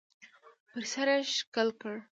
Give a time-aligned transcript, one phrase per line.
[0.69, 1.95] پر سر یې ښکل کړ.